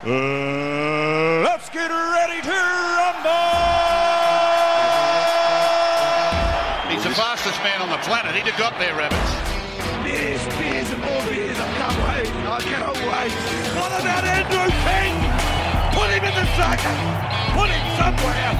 [0.00, 3.30] Uh, let's get ready to rumble!
[6.90, 8.34] He's the fastest man on the planet.
[8.34, 9.32] He'd have got there, Rabbits.
[10.02, 11.56] Beers, beers, and more beers.
[11.56, 12.26] I can't wait.
[12.26, 13.32] I cannot wait.
[13.78, 15.14] What about Andrew King?
[15.94, 16.98] Put him in the second.
[17.54, 18.52] Put him somewhere.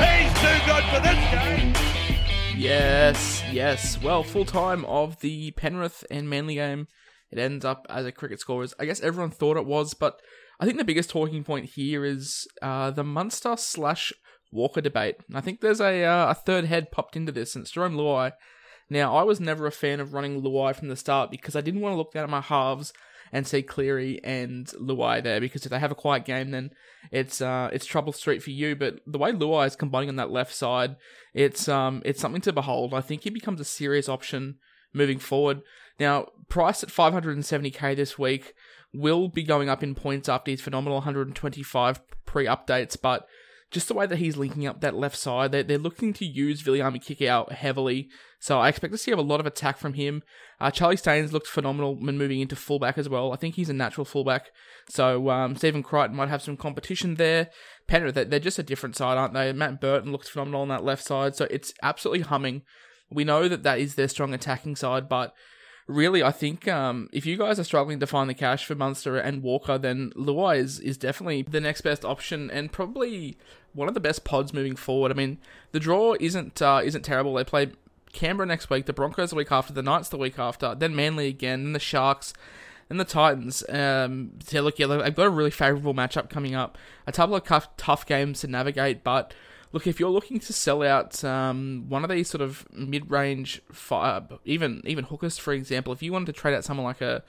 [0.00, 1.74] He's too good for this game.
[2.56, 4.00] Yes, yes.
[4.02, 6.88] Well, full time of the Penrith and Manly game.
[7.30, 10.20] It ends up as a cricket score, as I guess everyone thought it was, but
[10.62, 14.12] I think the biggest talking point here is uh, the Munster slash
[14.52, 15.16] Walker debate.
[15.26, 17.96] And I think there's a uh, a third head popped into this, and it's Jarome
[17.96, 18.30] Luai.
[18.88, 21.80] Now, I was never a fan of running Luai from the start because I didn't
[21.80, 22.92] want to look down at my halves
[23.32, 26.70] and see Cleary and Luai there because if they have a quiet game, then
[27.10, 28.76] it's uh, it's trouble street for you.
[28.76, 30.94] But the way Luai is combining on that left side,
[31.34, 32.94] it's um it's something to behold.
[32.94, 34.58] I think he becomes a serious option
[34.94, 35.62] moving forward.
[35.98, 38.54] Now, priced at 570k this week,
[38.92, 43.26] will be going up in points after his phenomenal 125 pre-updates, but
[43.72, 46.62] just the way that he's linking up that left side, they're, they're looking to use
[46.62, 48.10] Viliami Kikau heavily.
[48.38, 50.22] So I expect to see a lot of attack from him.
[50.60, 53.32] Uh, Charlie Staines looked phenomenal when moving into fullback as well.
[53.32, 54.50] I think he's a natural fullback.
[54.90, 57.48] So um, Stephen Crichton might have some competition there.
[57.86, 59.52] Penrith, they're just a different side, aren't they?
[59.54, 61.34] Matt Burton looked phenomenal on that left side.
[61.34, 62.62] So it's absolutely humming.
[63.10, 65.34] We know that that is their strong attacking side, but
[65.86, 69.16] really, I think um, if you guys are struggling to find the cash for Munster
[69.16, 73.36] and Walker, then Luai is, is definitely the next best option and probably
[73.72, 75.10] one of the best pods moving forward.
[75.10, 75.38] I mean,
[75.72, 77.34] the draw isn't uh, isn't terrible.
[77.34, 77.72] They play
[78.12, 81.28] Canberra next week, the Broncos the week after, the Knights the week after, then Manly
[81.28, 82.34] again, then the Sharks,
[82.90, 83.64] and the Titans.
[83.68, 86.76] Um, so look, yeah, they've got a really favourable matchup coming up.
[87.06, 89.32] A couple of tough, tough games to navigate, but
[89.72, 94.22] look, if you're looking to sell out um, one of these sort of mid-range, fire,
[94.44, 97.22] even even hookers, for example, if you wanted to trade out someone like a,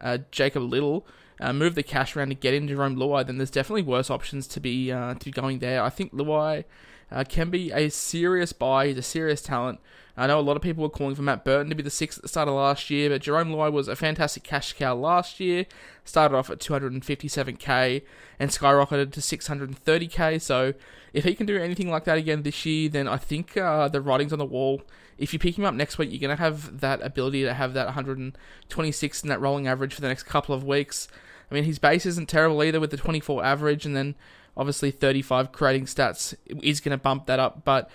[0.00, 1.06] a Jacob Little,
[1.40, 4.46] uh, move the cash around to get in Jarome Luai, then there's definitely worse options
[4.48, 5.82] to be uh, to be going there.
[5.82, 6.64] I think Luai
[7.10, 8.88] uh, can be a serious buy.
[8.88, 9.80] He's a serious talent.
[10.16, 12.18] I know a lot of people were calling for Matt Burton to be the sixth
[12.18, 15.38] at the start of last year, but Jarome Luai was a fantastic cash cow last
[15.38, 15.64] year.
[16.04, 18.02] Started off at 257k
[18.40, 20.40] and skyrocketed to 630k.
[20.40, 20.74] So
[21.12, 24.00] if he can do anything like that again this year, then I think uh, the
[24.00, 24.82] writing's on the wall.
[25.18, 27.74] If you pick him up next week, you're going to have that ability to have
[27.74, 31.06] that 126 in that rolling average for the next couple of weeks.
[31.48, 34.16] I mean, his base isn't terrible either with the 24 average, and then
[34.58, 37.64] obviously 35 creating stats is going to bump that up.
[37.64, 37.88] But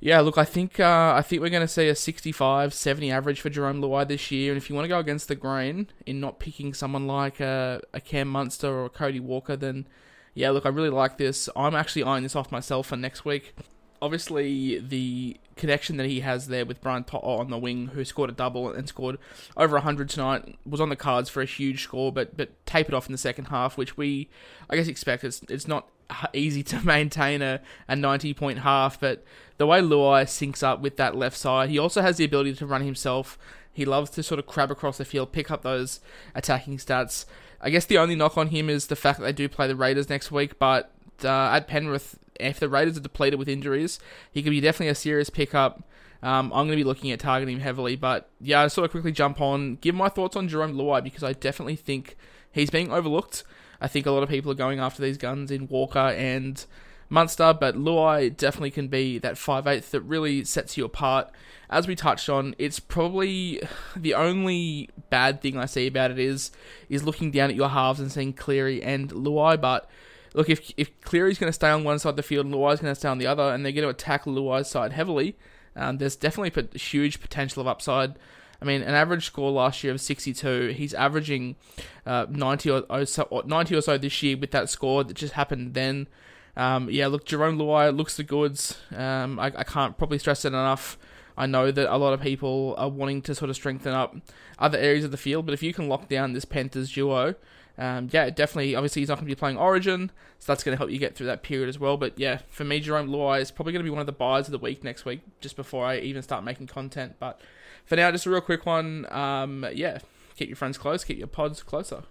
[0.00, 3.40] yeah, look, I think uh, I think we're going to see a 65, 70 average
[3.40, 4.52] for Jarome Luai this year.
[4.52, 7.80] And if you want to go against the grain in not picking someone like a,
[7.94, 9.86] a Cam Munster or a Cody Walker, then
[10.34, 11.48] yeah, look, I really like this.
[11.54, 13.54] I'm actually eyeing this off myself for next week.
[14.02, 18.30] Obviously, the connection that he has there with Brian To'o on the wing, who scored
[18.30, 19.18] a double and scored
[19.58, 23.06] over 100 tonight, was on the cards for a huge score, but but tapered off
[23.06, 24.30] in the second half, which we,
[24.70, 25.24] I guess, expect.
[25.24, 25.88] It's, it's not
[26.32, 29.24] easy to maintain a, a 90 point half, but
[29.58, 32.66] the way Luai syncs up with that left side, he also has the ability to
[32.66, 33.38] run himself.
[33.72, 36.00] He loves to sort of crab across the field, pick up those
[36.34, 37.24] attacking stats.
[37.60, 39.76] I guess the only knock on him is the fact that they do play the
[39.76, 40.90] Raiders next week, but
[41.24, 43.98] uh, at Penrith, if the Raiders are depleted with injuries,
[44.32, 45.82] he could be definitely a serious pickup.
[46.22, 48.90] Um, I'm going to be looking at targeting him heavily, but yeah, I sort of
[48.90, 52.16] quickly jump on, give my thoughts on Jarome Luai because I definitely think
[52.52, 53.44] he's being overlooked.
[53.80, 56.64] I think a lot of people are going after these guns in Walker and
[57.08, 61.30] Munster, but Luai definitely can be that 5'8 that really sets you apart.
[61.68, 63.62] As we touched on, it's probably
[63.96, 66.50] the only bad thing I see about it is
[66.88, 69.90] is looking down at your halves and seeing Cleary and Luai, but
[70.34, 72.80] look, if if Cleary's going to stay on one side of the field and Luai's
[72.80, 75.36] going to stay on the other, and they're going to attack Luai's side heavily,
[75.76, 78.14] um, there's definitely huge potential of upside.
[78.60, 80.68] I mean, an average score last year of 62.
[80.68, 81.56] He's averaging
[82.04, 85.74] uh, 90 or, so, 90 or so this year with that score that just happened
[85.74, 86.08] then.
[86.56, 88.78] Um, yeah, look, Jarome Luai looks the goods.
[88.94, 90.98] Um, I, I can't probably stress it enough.
[91.38, 94.14] I know that a lot of people are wanting to sort of strengthen up
[94.58, 97.34] other areas of the field, but if you can lock down this Panthers duo,
[97.78, 98.74] um, yeah, definitely.
[98.74, 101.14] Obviously, he's not going to be playing Origin, so that's going to help you get
[101.14, 101.96] through that period as well.
[101.96, 104.48] But yeah, for me, Jarome Luai is probably going to be one of the buys
[104.48, 107.16] of the week next week, just before I even start making content.
[107.18, 107.40] But
[107.86, 109.06] for now, just a real quick one.
[109.12, 109.98] Um, yeah,
[110.36, 112.04] keep your friends close, keep your pods closer.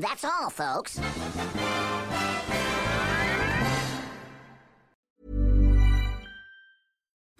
[0.00, 1.00] That's all, folks.